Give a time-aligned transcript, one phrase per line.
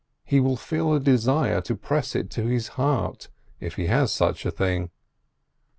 [0.25, 4.47] He will feel a desire to press it to his heart, if he has such
[4.47, 4.89] a thing.